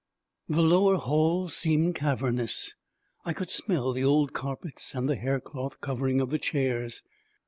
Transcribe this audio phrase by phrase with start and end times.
[0.49, 2.73] The lower hall seemed cavernous.
[3.23, 7.03] I could smell the old carpets and the haircloth covering of the chairs.